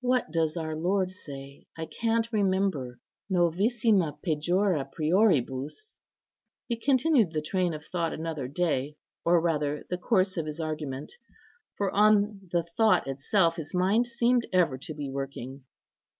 [0.00, 1.66] What does our Lord say?
[1.76, 2.98] I can't remember:
[3.30, 5.98] 'Novissima pejora prioribus.'"
[6.70, 11.12] He continued the train of thought another day, or rather the course of his argument;
[11.76, 15.66] for on the thought itself his mind seemed ever to be working.